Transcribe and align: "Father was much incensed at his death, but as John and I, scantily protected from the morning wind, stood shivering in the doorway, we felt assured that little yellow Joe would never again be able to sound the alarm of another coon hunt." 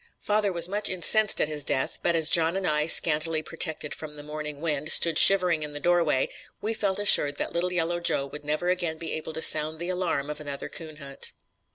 "Father 0.19 0.51
was 0.51 0.67
much 0.67 0.89
incensed 0.89 1.39
at 1.41 1.47
his 1.47 1.63
death, 1.63 1.99
but 2.01 2.15
as 2.15 2.27
John 2.27 2.57
and 2.57 2.65
I, 2.65 2.87
scantily 2.87 3.43
protected 3.43 3.93
from 3.93 4.15
the 4.15 4.23
morning 4.23 4.59
wind, 4.59 4.91
stood 4.91 5.19
shivering 5.19 5.61
in 5.61 5.73
the 5.73 5.79
doorway, 5.79 6.27
we 6.59 6.73
felt 6.73 6.97
assured 6.97 7.35
that 7.35 7.53
little 7.53 7.71
yellow 7.71 7.99
Joe 7.99 8.25
would 8.25 8.43
never 8.43 8.69
again 8.69 8.97
be 8.97 9.11
able 9.11 9.33
to 9.33 9.43
sound 9.43 9.77
the 9.77 9.89
alarm 9.89 10.31
of 10.31 10.39
another 10.41 10.69
coon 10.69 10.97
hunt." 10.97 11.33